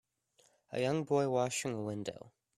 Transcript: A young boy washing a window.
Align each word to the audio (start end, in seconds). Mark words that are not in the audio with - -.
A 0.71 0.81
young 0.81 1.03
boy 1.03 1.29
washing 1.29 1.75
a 1.75 1.81
window. 1.83 2.31